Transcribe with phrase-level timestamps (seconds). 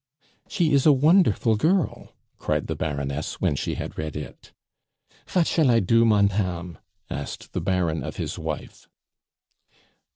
[0.47, 4.51] "She is a wonderful girl!" cried the Baroness, when she had read it.
[5.27, 6.79] "Vat shall I do, montame?"
[7.11, 8.87] asked the Baron of his wife.